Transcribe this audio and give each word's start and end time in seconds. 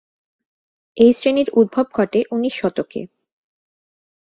এই 0.97 1.11
শ্রেণীর 1.13 1.49
উদ্ভব 1.53 1.85
ঘটে 1.93 2.19
উনিশ 2.31 2.53
শতকে। 2.59 3.01